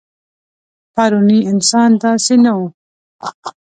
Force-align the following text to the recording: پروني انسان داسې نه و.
پروني 0.93 1.39
انسان 1.51 1.89
داسې 2.03 2.35
نه 2.43 2.51
و. 2.57 2.59